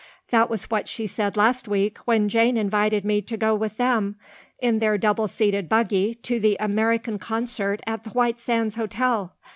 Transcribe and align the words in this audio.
That 0.29 0.49
was 0.49 0.63
what 0.71 0.87
she 0.87 1.05
said 1.05 1.37
last 1.37 1.67
week 1.67 1.99
when 2.05 2.27
Jane 2.27 2.57
invited 2.57 3.05
me 3.05 3.21
to 3.21 3.37
go 3.37 3.53
with 3.53 3.77
them 3.77 4.15
in 4.57 4.79
their 4.79 4.97
double 4.97 5.27
seated 5.27 5.69
buggy 5.69 6.15
to 6.15 6.39
the 6.39 6.57
American 6.59 7.19
concert 7.19 7.81
at 7.85 8.03
the 8.03 8.09
White 8.09 8.39
Sands 8.39 8.77
Hotel. 8.77 9.31